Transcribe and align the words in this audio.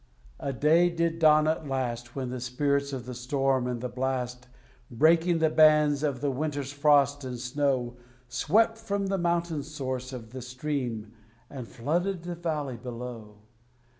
A 0.39 0.51
day 0.51 0.89
did 0.89 1.19
dawn 1.19 1.47
at 1.47 1.67
last, 1.67 2.15
When 2.15 2.31
the 2.31 2.39
spirits 2.39 2.91
of 2.91 3.05
the 3.05 3.13
storm 3.13 3.67
and 3.67 3.81
the 3.81 3.87
blast, 3.87 4.47
Breaking 4.89 5.37
the 5.37 5.51
bands 5.51 6.01
of 6.01 6.21
the 6.21 6.31
winter's 6.31 6.73
frost 6.73 7.23
and 7.23 7.37
snow, 7.39 7.97
Swept 8.27 8.79
from 8.79 9.05
the 9.09 9.19
mountain 9.19 9.61
source 9.61 10.11
of 10.11 10.31
the 10.31 10.41
stream, 10.41 11.11
and 11.51 11.67
flooded 11.67 12.23
the 12.23 12.33
valley 12.33 12.77
below. 12.77 13.43